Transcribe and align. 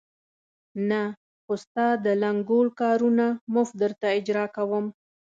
نه، 0.89 1.01
خو 1.43 1.53
ستا 1.63 1.87
د 2.05 2.07
لنګول 2.23 2.67
کارونه 2.81 3.25
مفت 3.53 3.73
درته 3.81 4.05
اجرا 4.17 4.45
کوم. 4.55 4.85